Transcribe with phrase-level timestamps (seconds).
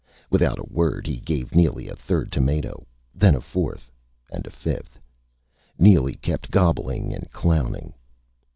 [0.31, 2.87] Without a word, he gave Neely a third tomato.
[3.13, 3.91] Then a fourth
[4.31, 4.99] and a fifth....
[5.77, 7.93] Neely kept gobbling and clowning.